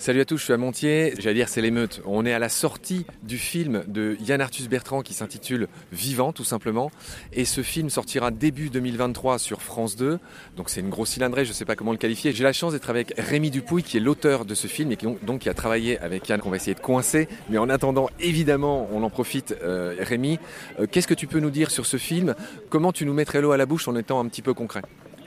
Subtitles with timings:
[0.00, 1.12] Salut à tous, je suis à Montier.
[1.18, 2.00] J'allais dire c'est l'émeute.
[2.06, 6.42] On est à la sortie du film de Yann Arthus Bertrand qui s'intitule Vivant tout
[6.42, 6.90] simplement.
[7.34, 10.18] Et ce film sortira début 2023 sur France 2.
[10.56, 12.32] Donc c'est une grosse cylindrée, je ne sais pas comment le qualifier.
[12.32, 15.48] J'ai la chance d'être avec Rémi Dupouille qui est l'auteur de ce film et qui
[15.50, 17.28] a travaillé avec Yann qu'on va essayer de coincer.
[17.50, 19.54] Mais en attendant, évidemment, on en profite.
[19.62, 20.38] Euh, Rémi,
[20.78, 22.34] euh, qu'est-ce que tu peux nous dire sur ce film?
[22.70, 24.80] Comment tu nous mettrais l'eau à la bouche en étant un petit peu concret?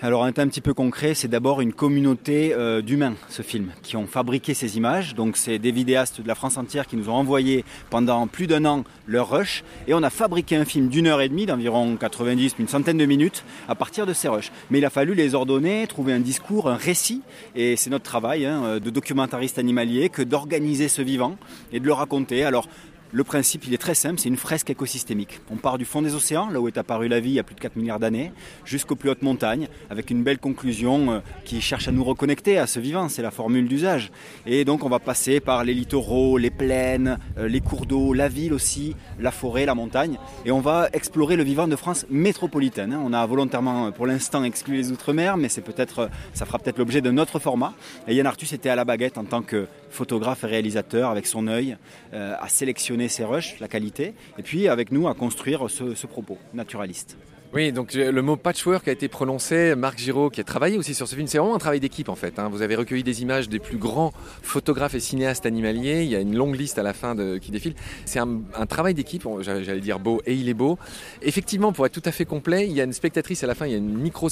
[0.06, 3.96] Alors, étant un petit peu concret, c'est d'abord une communauté euh, d'humains, ce film, qui
[3.96, 5.16] ont fabriqué ces images.
[5.16, 8.66] Donc, c'est des vidéastes de la France entière qui nous ont envoyé pendant plus d'un
[8.66, 9.64] an leur rush.
[9.88, 13.06] Et on a fabriqué un film d'une heure et demie, d'environ 90, une centaine de
[13.06, 14.52] minutes, à partir de ces rushs.
[14.72, 17.22] Mais il a fallu les ordonner, trouver un discours, un récit.
[17.56, 21.38] Et c'est notre travail hein, de documentariste animalier que d'organiser ce vivant
[21.72, 22.44] et de le raconter.
[22.44, 22.68] Alors,
[23.14, 25.40] le principe, il est très simple, c'est une fresque écosystémique.
[25.52, 27.44] On part du fond des océans, là où est apparue la vie il y a
[27.44, 28.32] plus de 4 milliards d'années,
[28.66, 32.66] jusqu'aux plus hautes montagnes, avec une belle conclusion euh, qui cherche à nous reconnecter à
[32.66, 34.12] ce vivant, c'est la formule d'usage.
[34.48, 38.30] Et donc on va passer par les littoraux, les plaines, euh, les cours d'eau, la
[38.30, 42.94] ville aussi, la forêt, la montagne, et on va explorer le vivant de France métropolitaine.
[42.94, 43.02] Hein.
[43.06, 47.02] On a volontairement pour l'instant exclu les Outre-mer, mais c'est peut-être, ça fera peut-être l'objet
[47.02, 47.74] d'un autre format.
[48.08, 51.48] Et Yann Arthus était à la baguette en tant que photographe et réalisateur avec son
[51.48, 51.78] œil
[52.14, 56.38] euh, à sélectionner ses rushs, la qualité, et puis avec nous à construire ce, propos
[56.54, 57.18] naturaliste.
[57.54, 59.76] Oui, donc le mot patchwork a été prononcé.
[59.76, 62.16] Marc Giraud, qui a travaillé aussi sur ce film, c'est vraiment un travail d'équipe en
[62.16, 62.40] fait.
[62.40, 62.50] Hein.
[62.52, 64.12] Vous avez recueilli des images des plus grands
[64.42, 66.04] photographes et cinéastes animaliers.
[66.04, 67.76] Il y a une longue liste à la fin qui défile.
[68.06, 70.80] C'est un, un, travail d'équipe, j'allais dire beau, et il est beau.
[71.22, 73.68] Effectivement, pour être tout à fait complet, il y a une spectatrice à la fin,
[73.68, 74.30] il y a une micro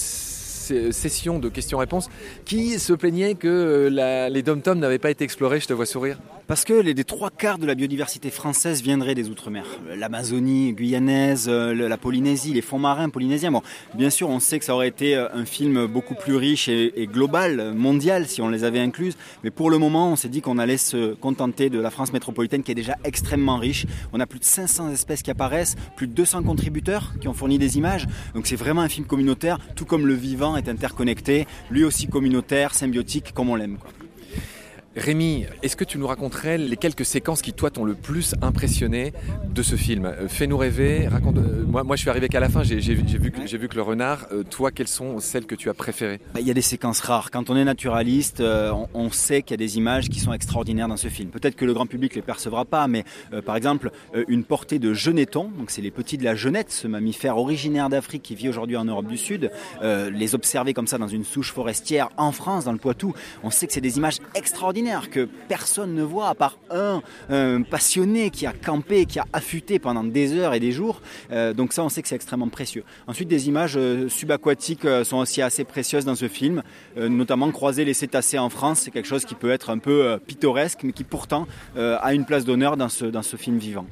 [0.92, 2.10] session de questions-réponses
[2.46, 5.60] qui se plaignait que euh, les dom-toms n'avaient pas été explorés.
[5.60, 6.18] Je te vois sourire.
[6.48, 9.66] Parce que les, trois quarts de la biodiversité française viendraient des Outre-mer.
[9.96, 13.52] L'Amazonie guyanaise, euh, la Polynésie, les fonds marins polynésiens.
[13.94, 17.08] Bien sûr, on sait que ça aurait été euh, un film beaucoup plus riche et,
[17.12, 19.18] global, mondial, si on les avait incluses.
[19.44, 22.64] Mais pour le moment, on s'est dit qu'on allait se contenter de la France métropolitaine
[22.64, 23.86] qui est déjà extrêmement riche.
[24.12, 27.60] On a plus de 500 espèces qui apparaissent, plus de 200 contributeurs qui ont fourni
[27.60, 28.08] des images.
[28.34, 32.74] Donc c'est vraiment un film communautaire, tout comme le vivant est interconnecté, lui aussi communautaire,
[32.74, 33.78] symbiotique, comme on l'aime.
[34.98, 39.14] Rémi, est-ce que tu nous raconterais les quelques séquences qui, toi, t'ont le plus impressionné
[39.48, 40.04] de ce film?
[40.04, 41.38] Euh, Fais-nous rêver, raconte.
[41.38, 44.28] Euh, moi, moi, je suis arrivé qu'à la fin, j'ai vu, que, le renard.
[44.34, 46.20] Euh, toi, quelles sont celles que tu as préférées?
[46.34, 47.32] Bah, Il y a des séquences rares.
[47.32, 48.44] Quand on est naturaliste,
[48.94, 51.30] on, sait qu'il y a des images qui sont extraordinaires dans ce film.
[51.30, 53.06] Peut-être que le grand public ne les percevra pas, mais
[53.46, 53.92] par exemple,
[54.28, 58.24] une portée de genetons, donc c'est les petits de la genette, ce mammifère originaire d'Afrique
[58.24, 62.10] qui vit aujourd'hui en Europe du Sud, les observer comme ça dans une souche forestière
[62.16, 63.14] en France, dans le Poitou,
[63.44, 67.02] on sait que c'est des images extraordinaires que personne ne voit à part un,
[67.64, 71.02] passionné qui a campé, qui a affûté pendant des heures et des jours.
[71.32, 72.84] Euh, donc ça, on sait que c'est extrêmement précieux.
[73.08, 76.64] Ensuite, des images euh, subaquatiques euh, sont aussi assez précieuses dans ce film,
[76.98, 80.80] notamment croiser les cétacés en France, c'est quelque chose qui peut être un peu pittoresque,
[80.84, 83.86] mais qui pourtant a une place d'honneur dans ce, dans ce film vivant.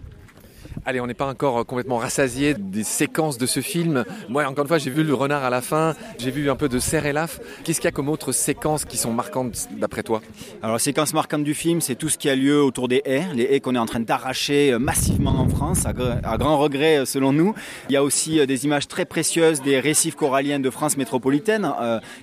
[0.90, 4.06] Allez, on n'est pas encore complètement rassasié des séquences de ce film.
[4.28, 6.68] Moi, encore une fois, j'ai vu le renard à la fin, j'ai vu un peu
[6.68, 7.40] de Serre et Laf.
[7.64, 10.20] Qu'est-ce qu'il y a comme autres séquences qui sont marquantes d'après toi?
[10.64, 13.22] Alors, la séquence marquante du film, c'est tout ce qui a lieu autour des haies,
[13.36, 17.06] les haies qu'on est en train d'arracher euh, massivement en France, à, grand regret euh,
[17.06, 17.54] selon nous.
[17.90, 21.72] Il y a aussi euh, des images très précieuses des récifs coralliens de France métropolitaine.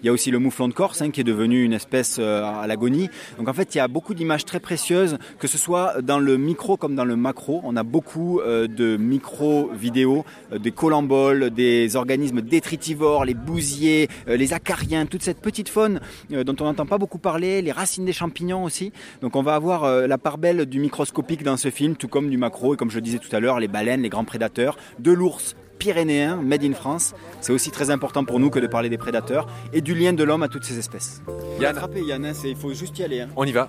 [0.02, 2.66] Il y a aussi le mouflon de Corse, hein, qui est devenu une espèce à
[2.66, 3.10] l'agonie.
[3.38, 6.36] Donc, en fait, il y a beaucoup d'images très précieuses, que ce soit dans le
[6.36, 7.60] micro comme dans le macro.
[7.62, 14.36] On a beaucoup euh, de micro-vidéos, euh, des colamboles, des organismes détritivores, les bousiers, euh,
[14.36, 16.00] les acariens, toute cette petite faune
[16.30, 18.92] dont on n'entend pas beaucoup parler, les racines des champignons aussi.
[19.20, 22.36] Donc on va avoir la part belle du microscopique dans ce film, tout comme du
[22.36, 25.12] macro, et comme je le disais tout à l'heure, les baleines, les grands prédateurs, de
[25.12, 27.14] l'ours, pyrénéen, made in France.
[27.40, 30.24] C'est aussi très important pour nous que de parler des prédateurs et du lien de
[30.24, 31.22] l'homme à toutes ces espèces.
[31.60, 33.20] Yann, Yann, hein, il faut juste y aller.
[33.20, 33.28] Hein.
[33.36, 33.68] On y va.